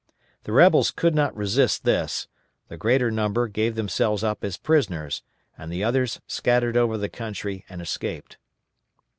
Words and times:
The 0.45 0.51
rebels 0.51 0.89
could 0.89 1.13
not 1.13 1.37
resist 1.37 1.83
this; 1.83 2.27
the 2.69 2.75
greater 2.75 3.11
number 3.11 3.47
gave 3.47 3.75
themselves 3.75 4.23
up 4.23 4.43
as 4.43 4.57
prisoners, 4.57 5.21
and 5.55 5.71
the 5.71 5.83
others 5.83 6.19
scattered 6.25 6.75
over 6.75 6.97
the 6.97 7.07
country 7.07 7.65
and 7.69 7.83
escaped. 7.83 8.37